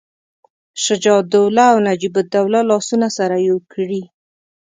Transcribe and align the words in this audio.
شجاع 0.83 1.17
الدوله 1.23 1.63
او 1.71 1.77
نجیب 1.87 2.13
الدوله 2.21 2.59
لاسونه 2.69 3.07
سره 3.17 3.35
یو 3.49 3.57
کړي. 3.73 4.01